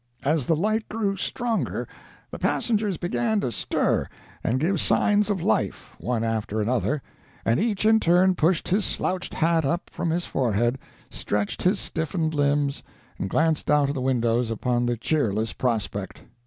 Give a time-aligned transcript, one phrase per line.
[0.23, 1.87] As the light grew stronger
[2.31, 4.07] the passengers began to stir
[4.43, 7.03] and give signs of life, one after another,
[7.45, 10.79] and each in turn pushed his slouched hat up from his forehead,
[11.11, 12.81] stretched his stiffened limbs,
[13.19, 16.23] and glanced out of the windows upon the cheerless prospect.